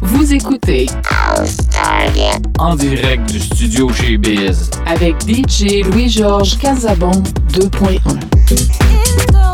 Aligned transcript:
Vous 0.00 0.32
écoutez 0.32 0.86
en 2.58 2.76
direct 2.76 3.30
du 3.30 3.38
studio 3.38 3.92
chez 3.92 4.16
Biz 4.16 4.70
avec 4.86 5.16
DJ 5.28 5.84
Louis-Georges 5.84 6.56
Casabon 6.56 7.12
2.1. 7.52 9.53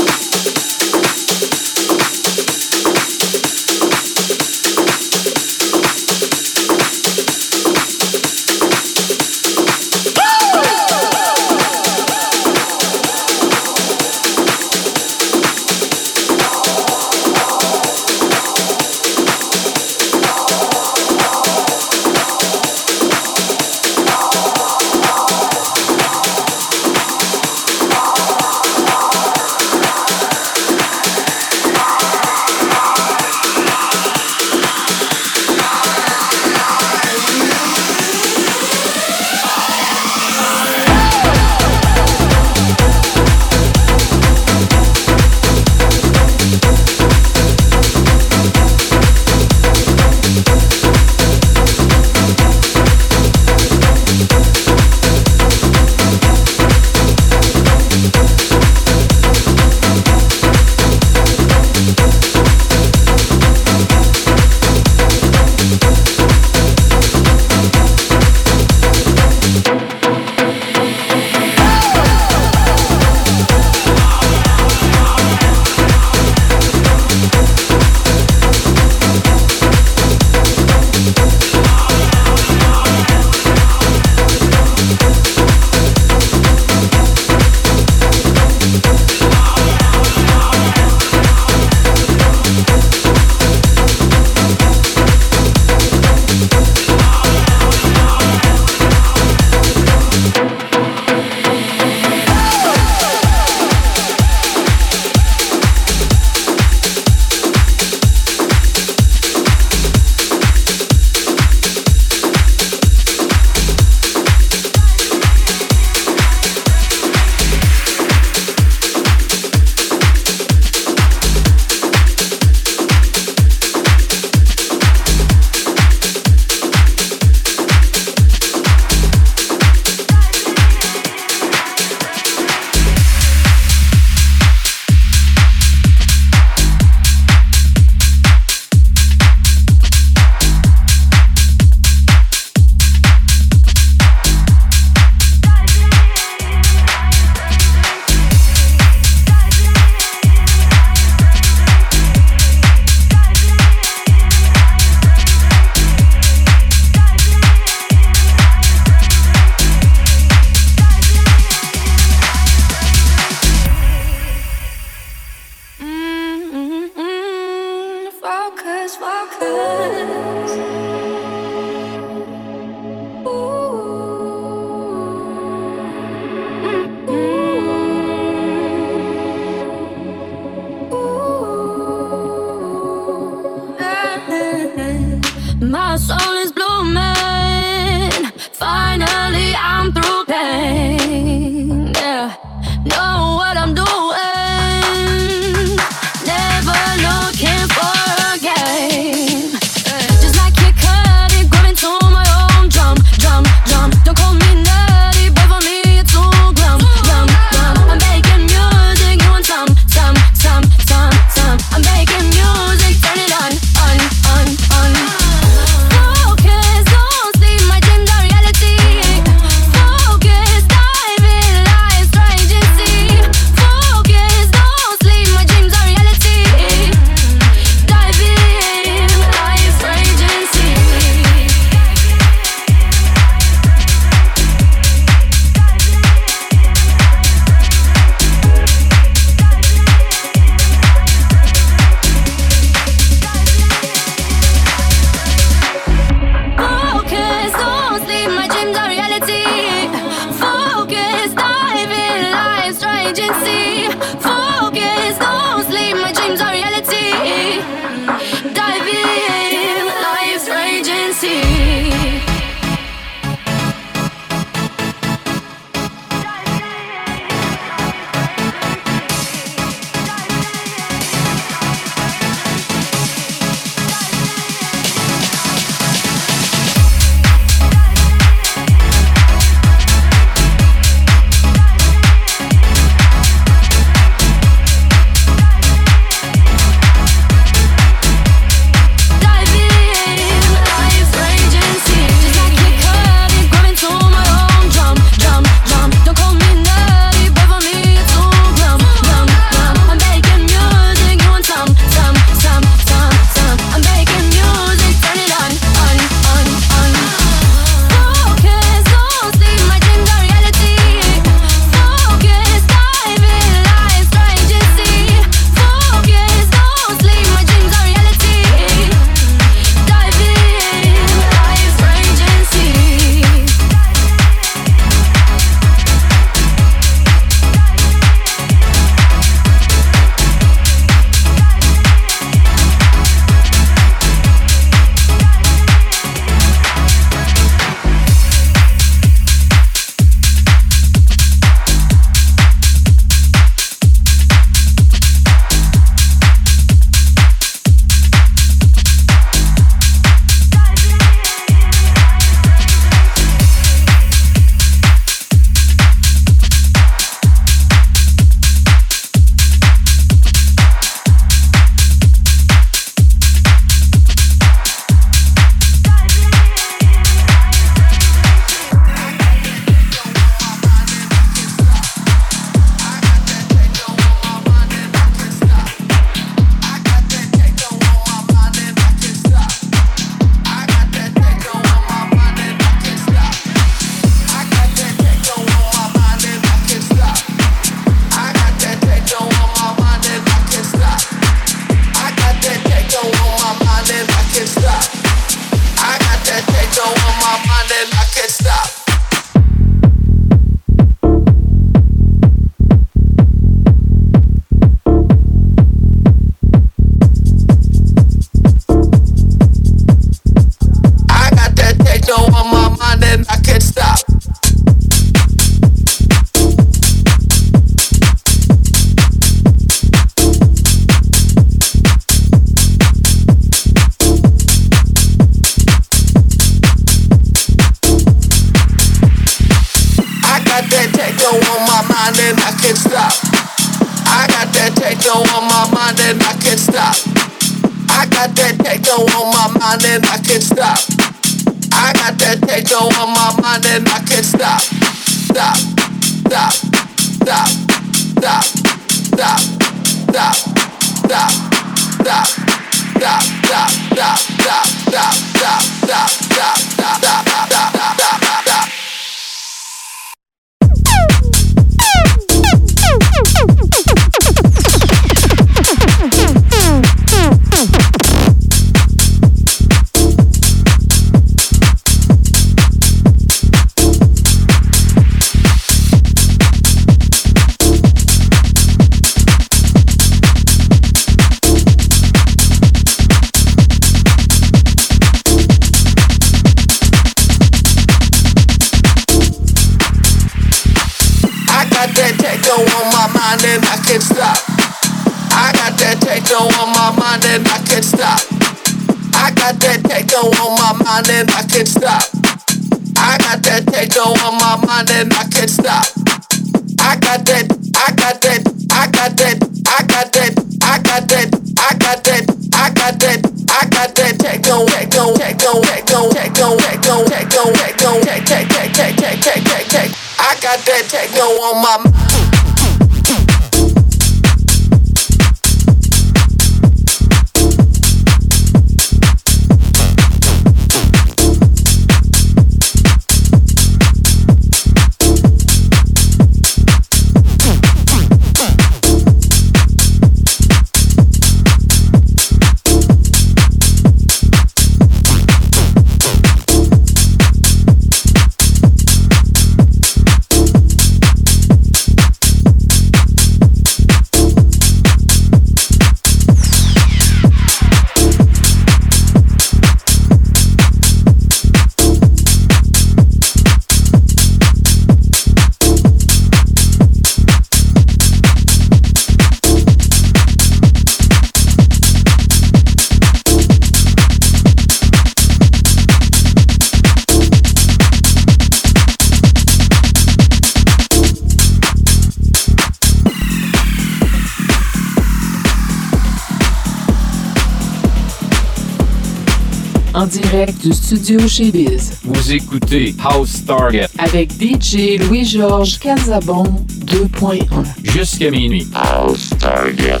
en 590.00 590.06
direct 590.06 590.62
du 590.62 590.72
studio 590.72 591.28
chez 591.28 591.50
Biz. 591.50 591.92
Vous 592.04 592.32
écoutez 592.32 592.94
House 593.04 593.44
Target 593.44 593.86
avec 593.98 594.32
DJ 594.32 594.98
Louis-Georges 594.98 595.78
Casabon 595.78 596.44
2.1 596.86 597.44
jusqu'à 597.82 598.30
minuit. 598.30 598.66
House 598.74 599.28
Target. 599.38 600.00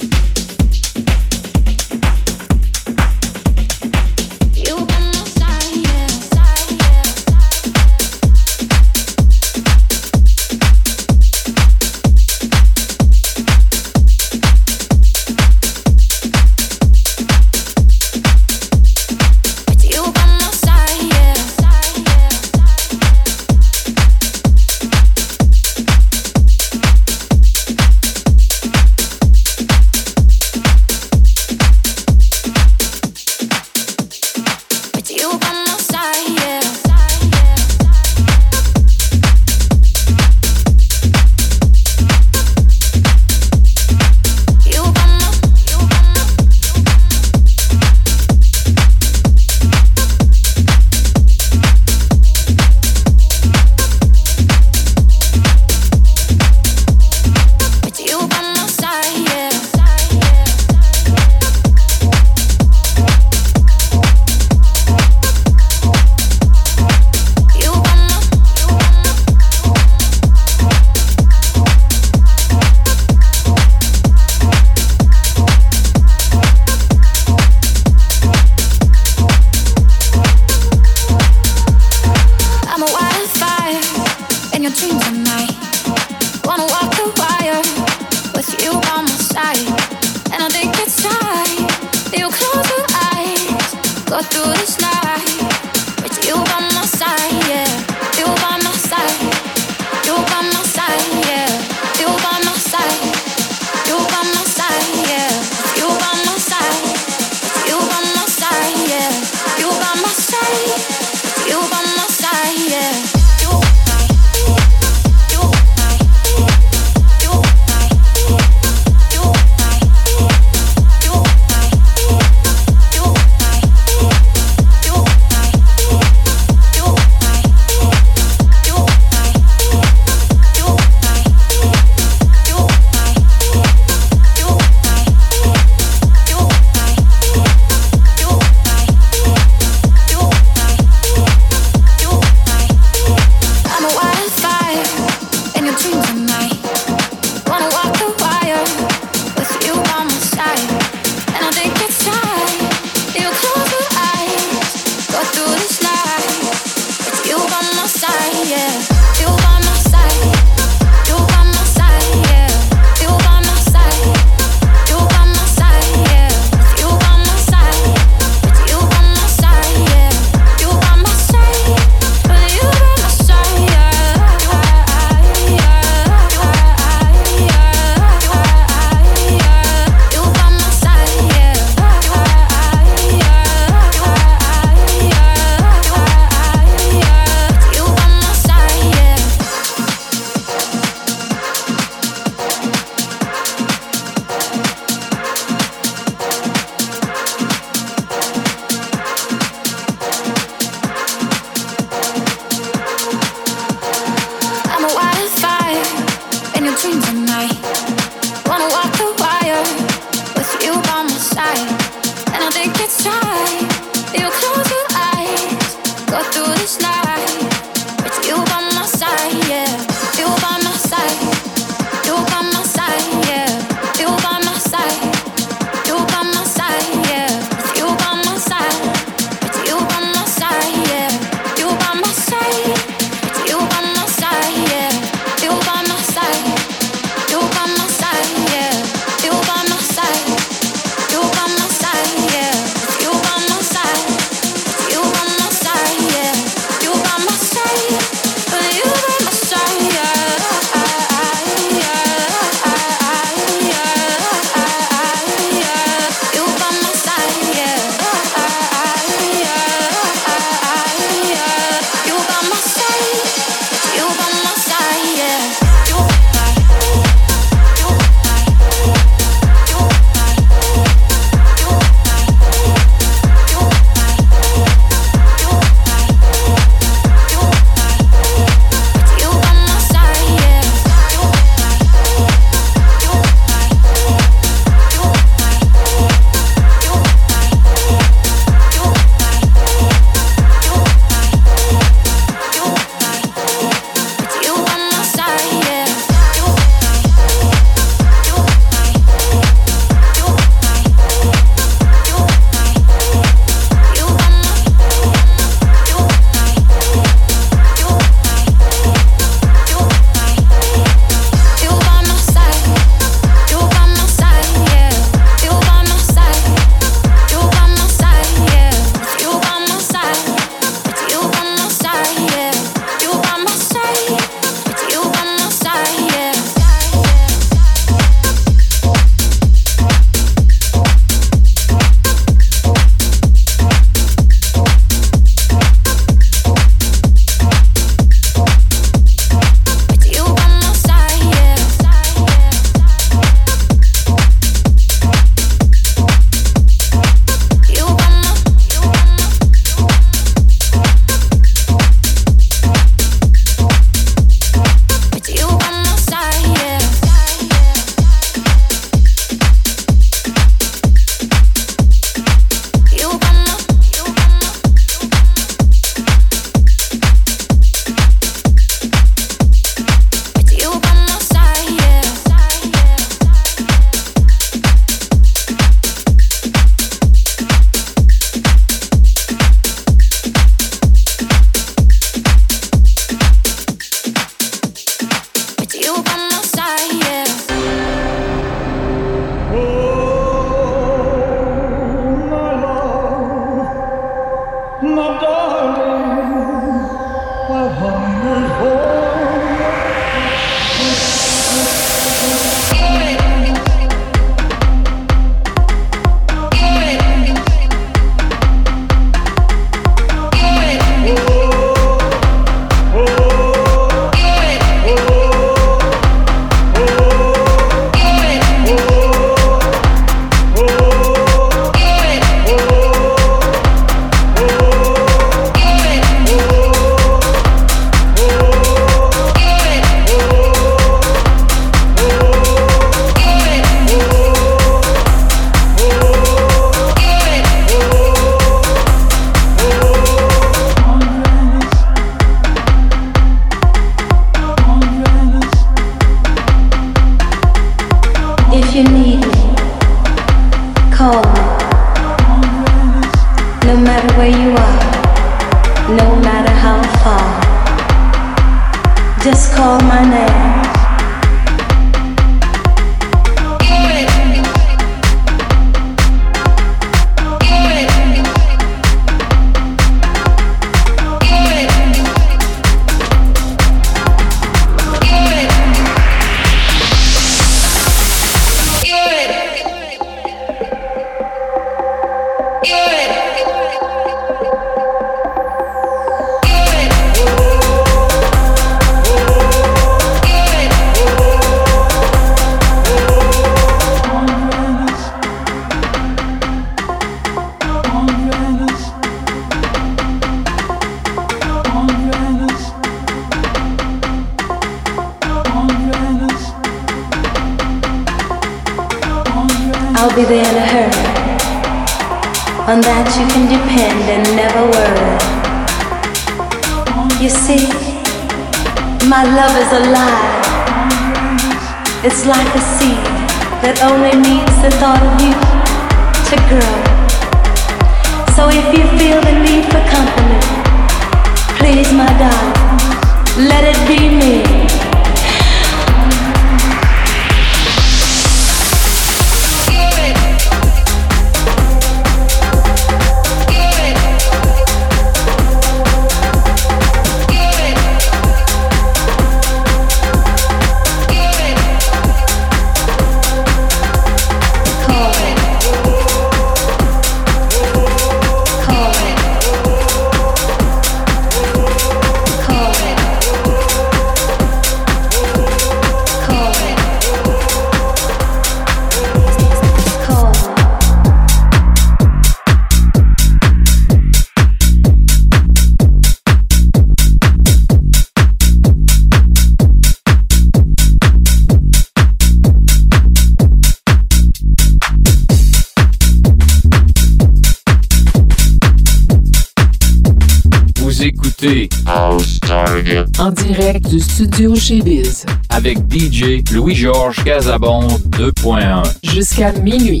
Studio 594.18 594.56
chez 594.56 594.82
Biz. 594.82 595.26
Avec 595.48 595.78
DJ 595.88 596.42
Louis-Georges 596.52 597.22
Casabon 597.22 597.86
2.1. 597.86 598.82
Jusqu'à 599.04 599.52
minuit. 599.52 600.00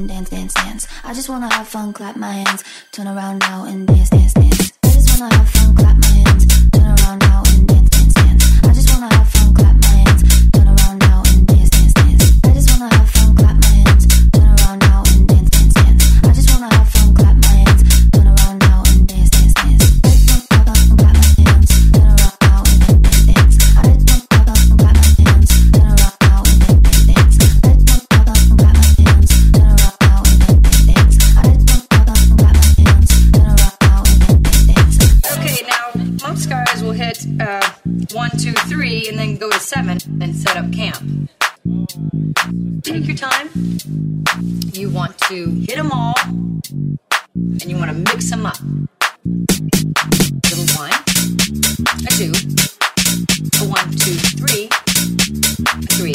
and 0.00 0.08
dance, 0.08 0.30
dance, 0.30 0.54
dance. 0.54 0.88
I 1.04 1.12
just 1.12 1.28
wanna 1.28 1.52
have 1.52 1.68
fun, 1.68 1.92
clap 1.92 2.16
my 2.16 2.32
hands. 2.32 2.64
Turn 2.90 3.06
around 3.06 3.40
now 3.40 3.64
and 3.64 3.86
dance, 3.86 4.08
dance, 4.08 4.32
dance. 4.32 4.72
I 4.82 4.90
just 4.92 5.20
wanna 5.20 5.34
have 5.34 5.48
fun, 5.50 5.76
clap 5.76 5.96
my 5.98 6.06
hands. 6.06 6.70
Turn 6.70 6.86
around 6.86 7.18
now 7.20 7.42
and 7.48 7.68
dance, 7.68 7.90
dance, 7.90 8.14
dance. 8.14 8.64
I 8.64 8.72
just 8.72 8.90
wanna 8.90 9.14
have 9.14 9.28
fun. 9.28 9.39
and 40.06 40.34
set 40.34 40.56
up 40.56 40.72
camp. 40.72 41.28
Take 42.82 43.06
your 43.06 43.16
time. 43.16 43.50
You 44.72 44.90
want 44.90 45.18
to 45.28 45.50
hit 45.68 45.76
them 45.76 45.90
all 45.92 46.14
and 47.34 47.64
you 47.64 47.76
want 47.76 47.90
to 47.90 47.96
mix 47.96 48.30
them 48.30 48.46
up. 48.46 48.58
A 48.60 48.66
little 50.50 50.66
one, 50.76 50.92
a 52.06 52.10
two, 52.16 52.32
a 53.60 53.64
one, 53.68 53.90
two, 53.92 54.16
three, 54.38 54.68
a 54.70 55.86
three, 55.96 56.14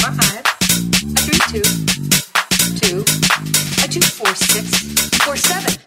four, 0.00 0.12
five, 0.12 0.44
a 1.14 1.20
three, 1.22 1.40
two, 1.52 1.66
two, 2.80 3.04
a 3.82 3.88
two, 3.88 4.00
four, 4.00 4.34
six, 4.34 4.66
four, 5.24 5.36
seven. 5.36 5.83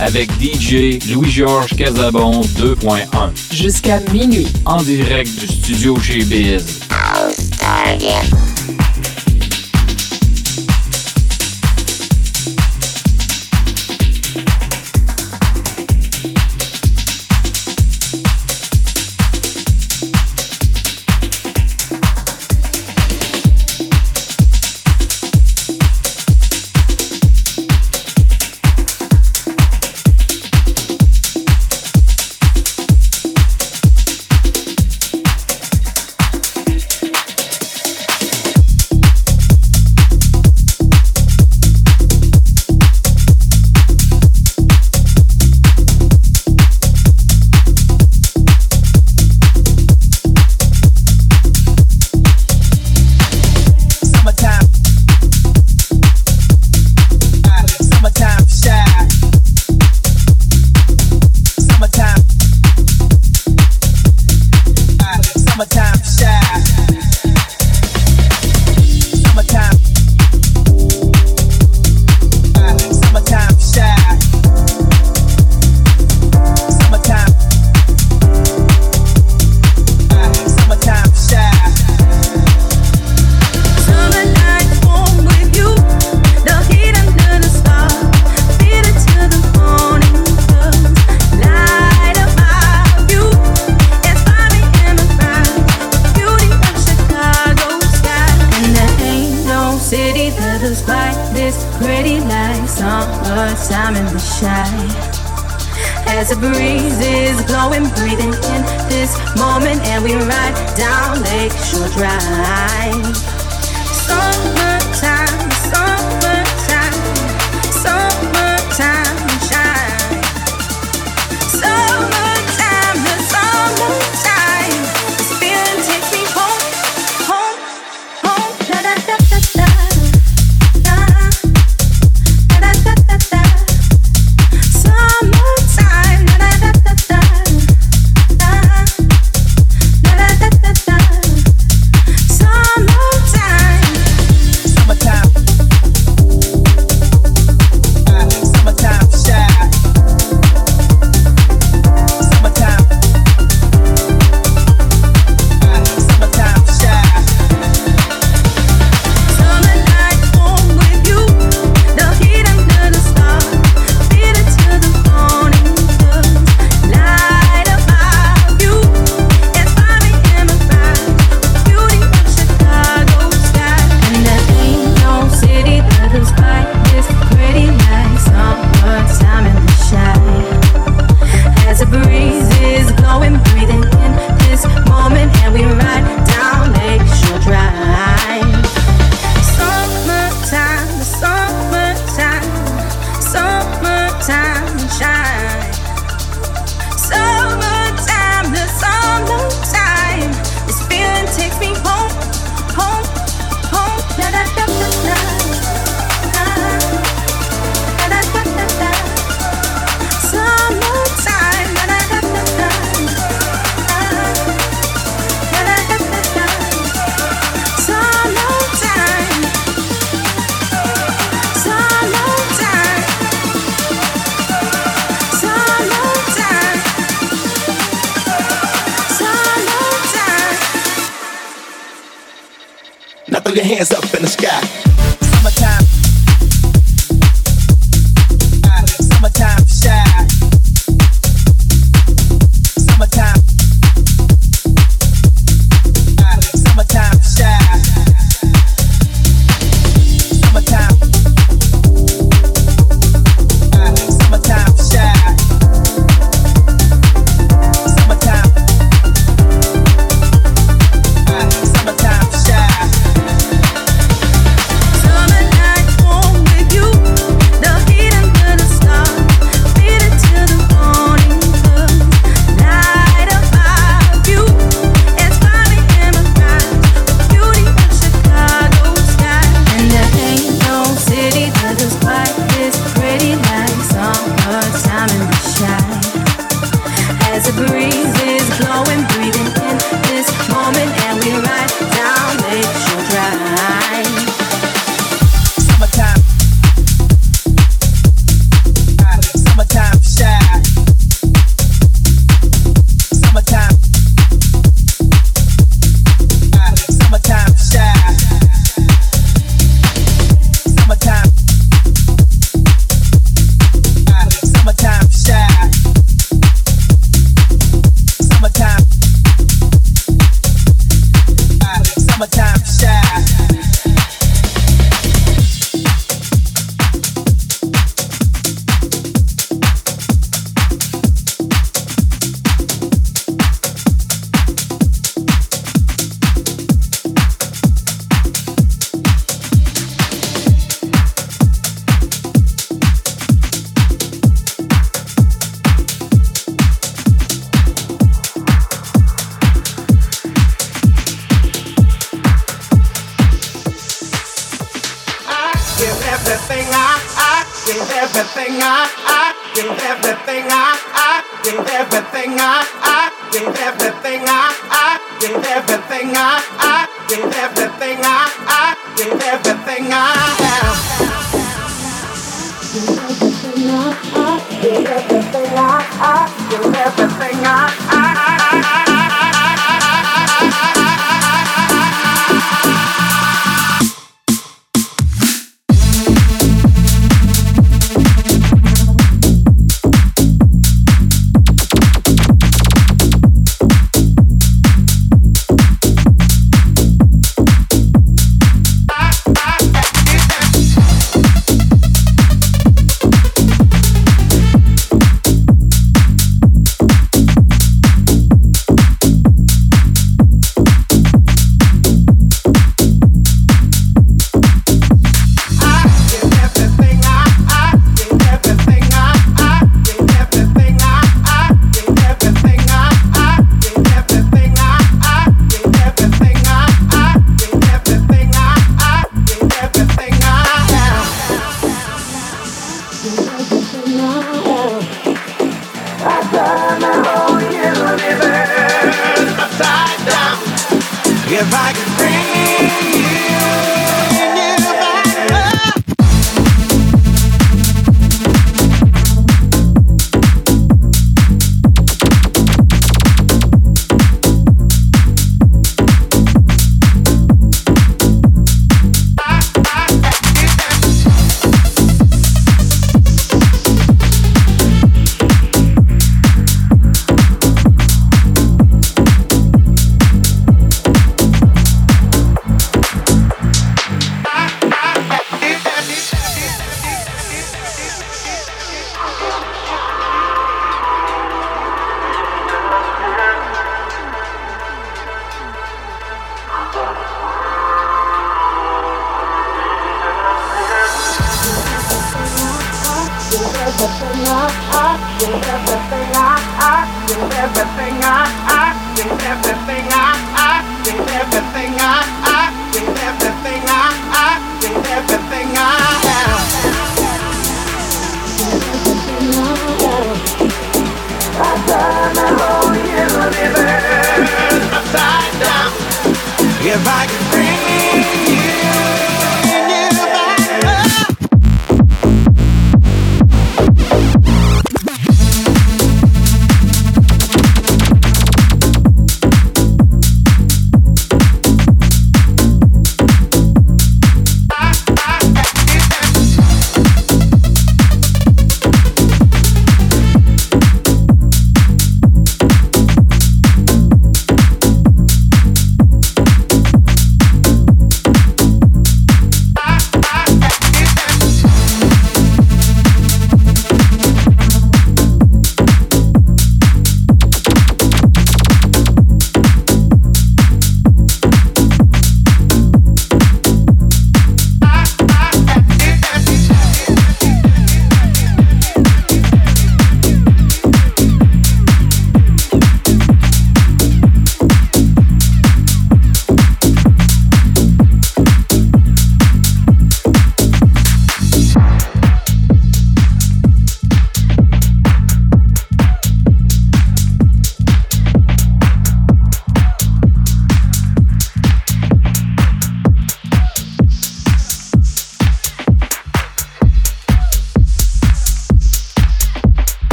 Avec 0.00 0.30
DJ 0.40 0.98
Louis-Georges 1.12 1.76
Casabon 1.76 2.40
2.1 2.40 3.04
jusqu'à 3.52 4.00
minuit. 4.10 4.46
En 4.64 4.82
direct 4.82 5.38
du 5.38 5.46
studio 5.46 6.00
chez 6.00 6.24
Biz. 6.24 6.80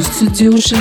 Studio 0.00 0.56
chez 0.56 0.76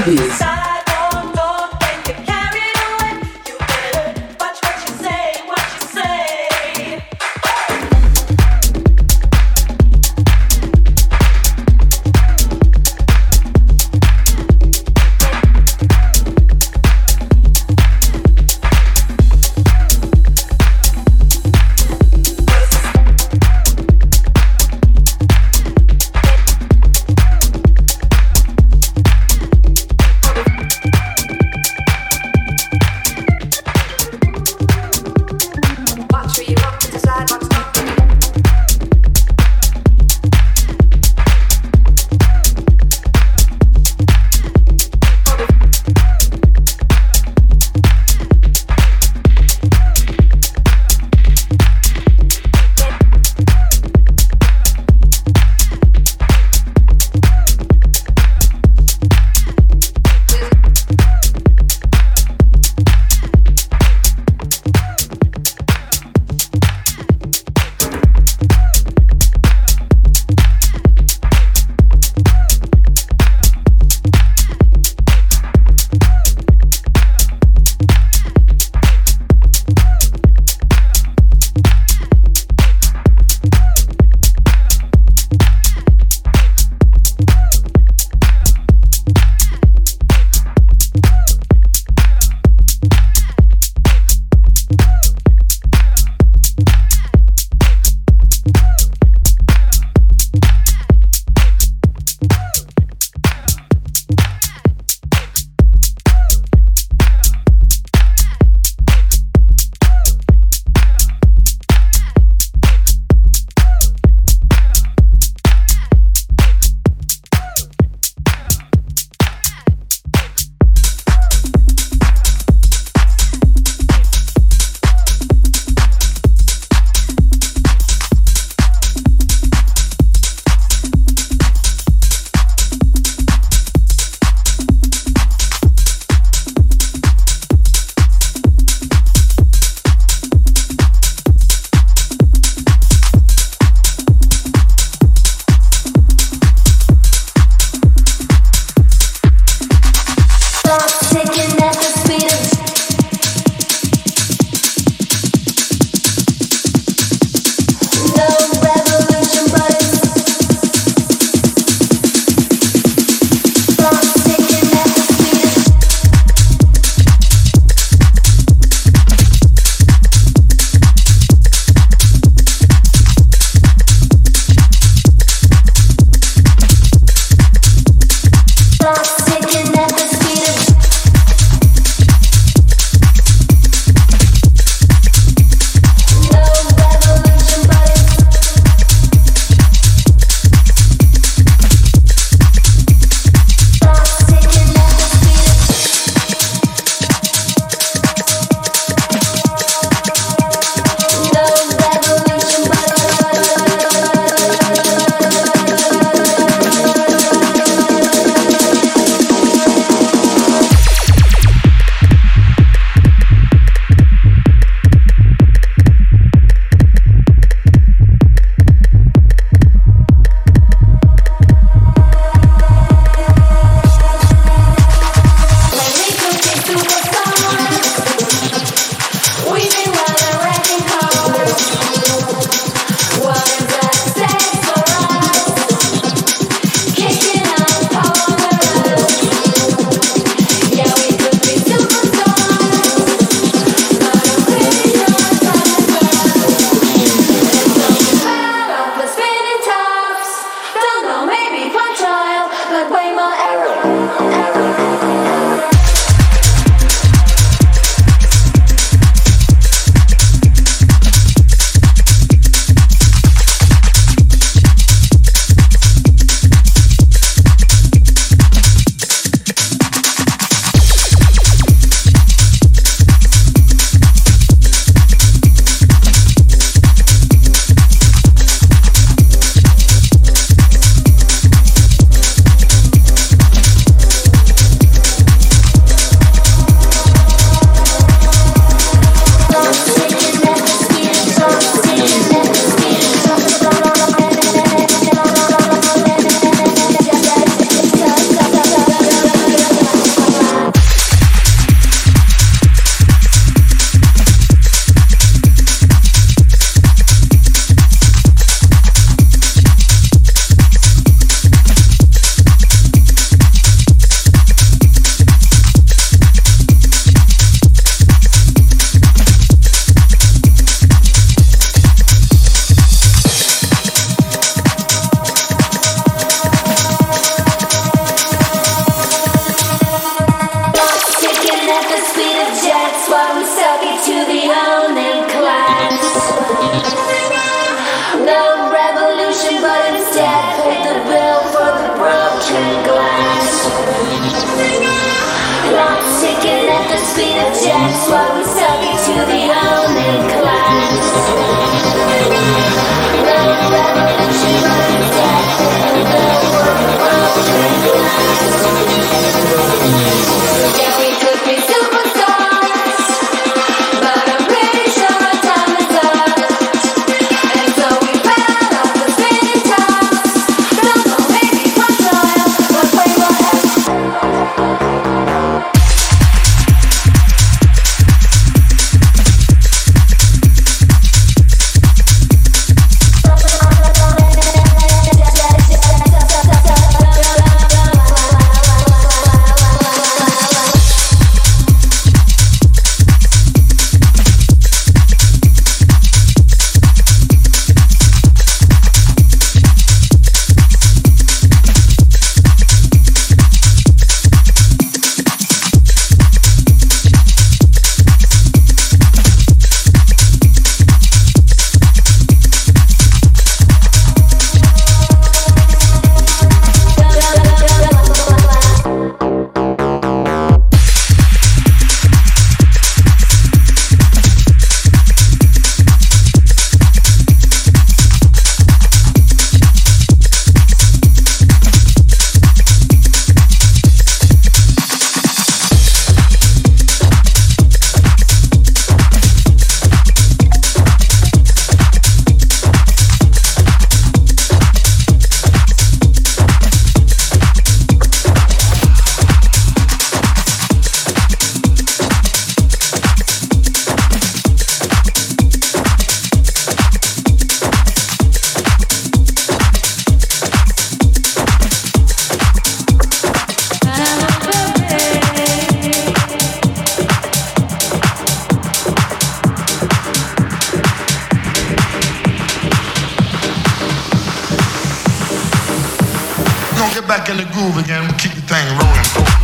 get 476.99 477.07
back 477.07 477.29
in 477.29 477.37
the 477.37 477.45
groove 477.53 477.77
again. 477.77 478.01
We'll 478.07 478.17
keep 478.17 478.33
the 478.33 478.41
thing 478.41 478.65
rolling. 478.79 479.36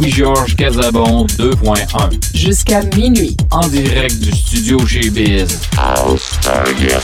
Louis-Georges 0.00 0.56
Casabon 0.56 1.26
2.1 1.26 2.34
jusqu'à 2.34 2.80
minuit. 2.96 3.36
en 3.50 3.68
direct 3.68 4.18
du 4.18 4.32
studio 4.32 4.86
chez 4.86 5.10
Biz. 5.10 5.60
Target. 6.40 7.02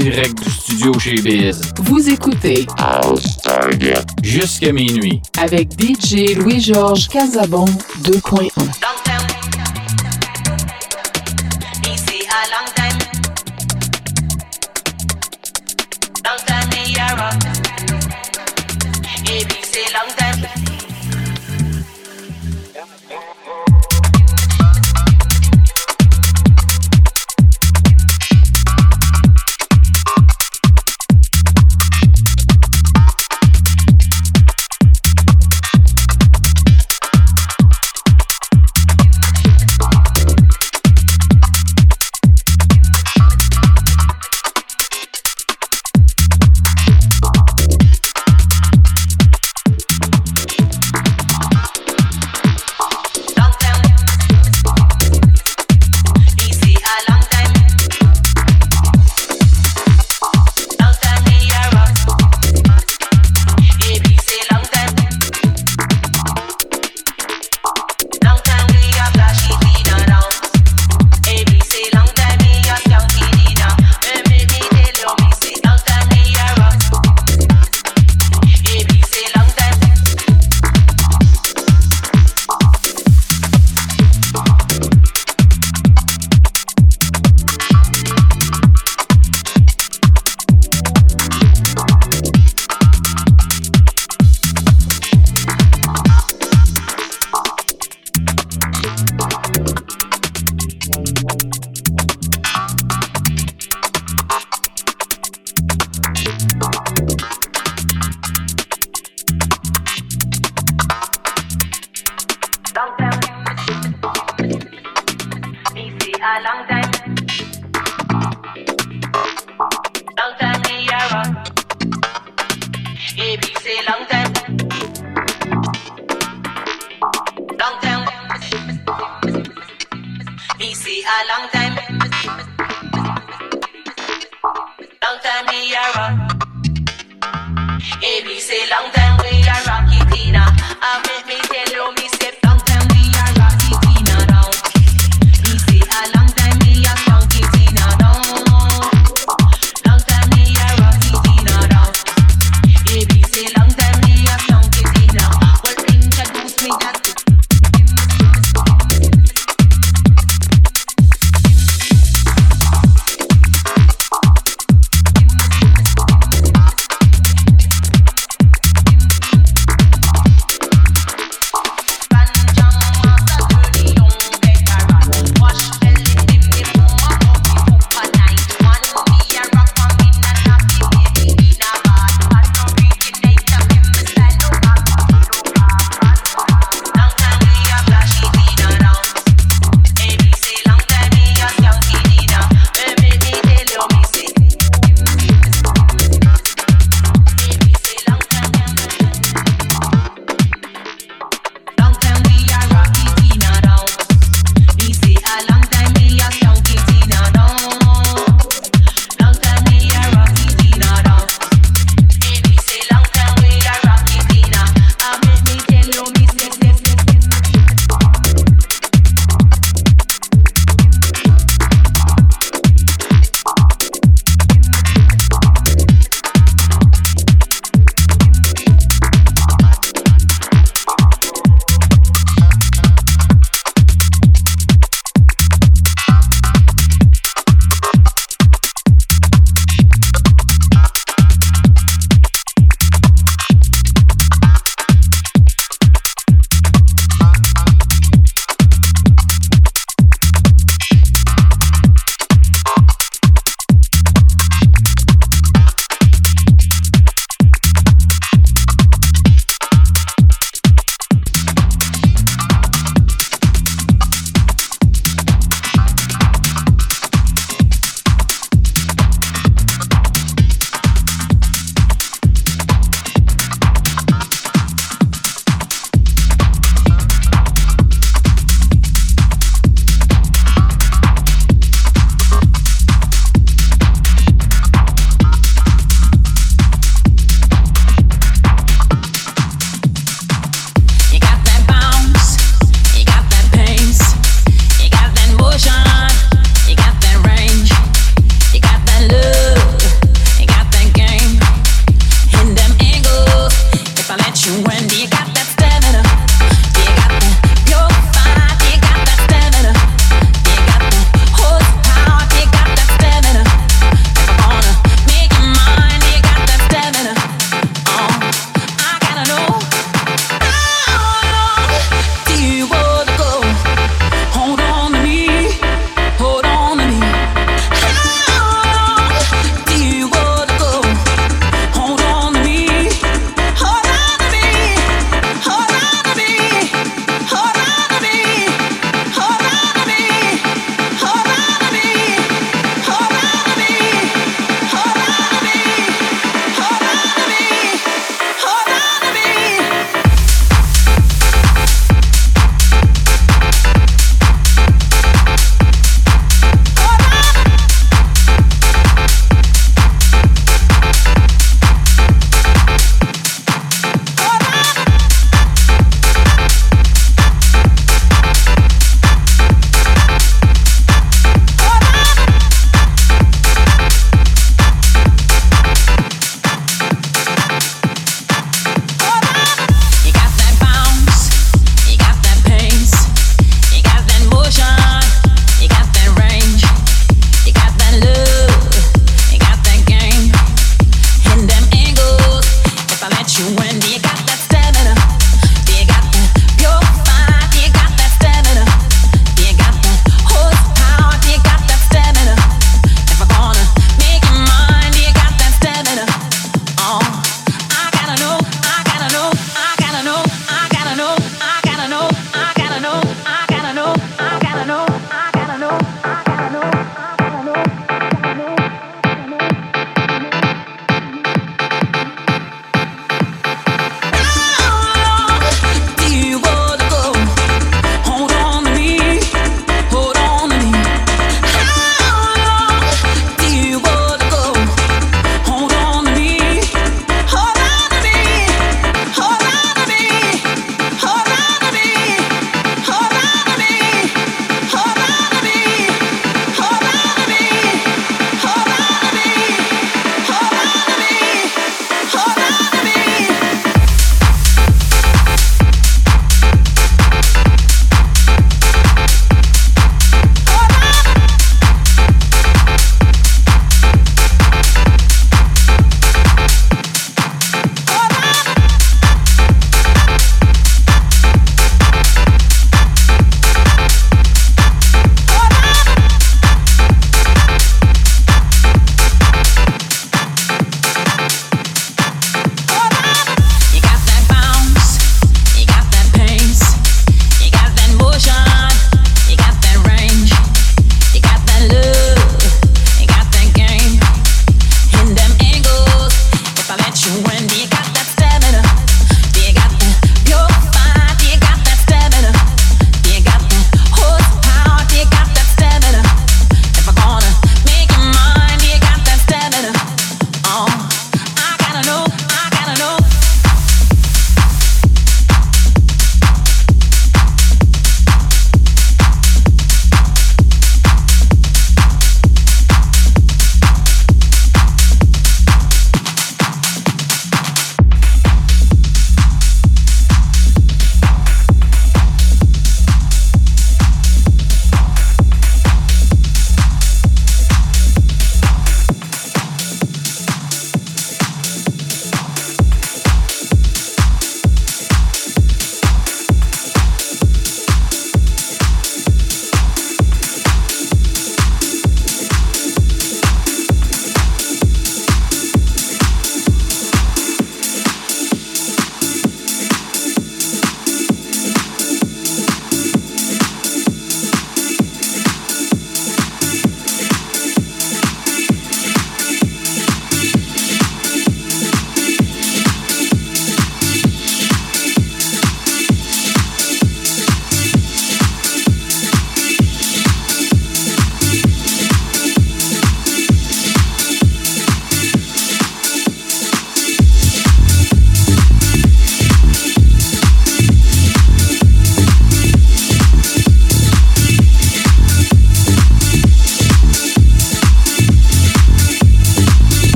Direct 0.00 0.42
du 0.42 0.50
studio 0.50 0.98
chez 0.98 1.14
Biz. 1.16 1.60
Vous 1.82 2.08
écoutez 2.08 2.66
Jusqu'à 4.22 4.72
minuit. 4.72 5.20
avec 5.38 5.68
DJ 5.78 6.34
Louis-Georges 6.36 7.08
Casabon 7.08 7.66
2.1. 8.04 8.48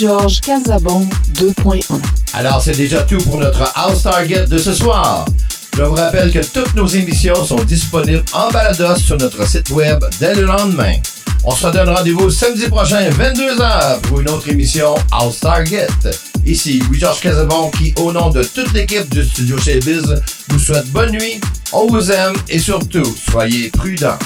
DJ 0.00 0.04
Louis-Georges 0.04 0.40
Casabon 0.40 1.06
2.1. 1.34 1.82
Alors, 2.32 2.62
c'est 2.62 2.76
déjà 2.76 3.02
tout 3.02 3.18
pour 3.18 3.38
notre 3.38 3.70
House 3.74 4.02
Target 4.02 4.46
de 4.46 4.56
ce 4.56 4.72
soir. 4.72 5.26
Je 5.76 5.82
vous 5.82 5.94
rappelle 5.94 6.32
que 6.32 6.38
toutes 6.38 6.74
nos 6.74 6.86
émissions 6.86 7.44
sont 7.44 7.62
disponibles 7.64 8.24
en 8.32 8.50
balados 8.50 8.96
sur 8.96 9.18
notre 9.18 9.46
site 9.46 9.70
web 9.70 10.02
dès 10.18 10.34
le 10.34 10.42
lendemain. 10.42 10.94
On 11.44 11.50
se 11.50 11.66
redonne 11.66 11.90
rendez-vous 11.90 12.30
samedi 12.30 12.66
prochain, 12.68 13.10
22h, 13.10 14.00
pour 14.02 14.20
une 14.20 14.30
autre 14.30 14.48
émission 14.48 14.94
House 15.12 15.40
Target. 15.40 15.88
Ici, 16.46 16.82
Louis-Georges 16.88 17.20
Casabon 17.20 17.70
qui, 17.70 17.94
au 17.98 18.12
nom 18.12 18.30
de 18.30 18.42
toute 18.42 18.72
l'équipe 18.72 19.08
du 19.10 19.22
studio 19.22 19.58
chez 19.58 19.80
Biz, 19.80 20.22
vous 20.48 20.58
souhaite 20.58 20.86
bonne 20.88 21.12
nuit, 21.12 21.40
on 21.72 21.86
vous 21.86 22.10
aime 22.10 22.34
et 22.48 22.58
surtout, 22.58 23.14
soyez 23.30 23.68
prudents. 23.70 24.18